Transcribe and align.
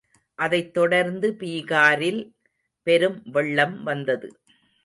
அதைத் 0.39 0.73
தொடர்ந்து 0.73 1.27
பீகாரில் 1.39 2.21
பெரும் 2.87 3.21
வெள்ளம் 3.25 3.83
வந்தது. 3.83 4.29